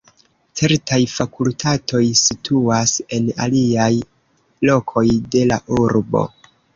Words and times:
Certaj 0.59 0.97
fakultatoj 1.15 2.01
situas 2.21 2.93
en 3.17 3.27
aliaj 3.47 3.91
lokoj 4.71 5.05
de 5.37 5.45
la 5.53 5.59
urbo. 5.83 6.23